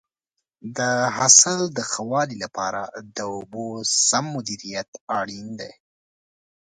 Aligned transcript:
د 0.77 0.79
حاصل 1.15 1.59
د 1.77 1.79
ښه 1.91 2.01
والي 2.11 2.35
لپاره 2.43 2.81
د 3.15 3.17
اوبو 3.35 3.65
سم 4.07 4.25
مدیریت 4.35 4.89
اړین 5.19 5.47
دی. 5.59 5.71